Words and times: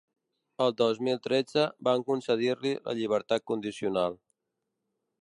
El 0.63 0.71
dos 0.79 1.01
mil 1.07 1.19
tretze 1.25 1.67
van 1.89 2.05
concedir-li 2.09 2.75
la 2.91 2.99
llibertat 3.01 3.49
condicional. 3.53 4.21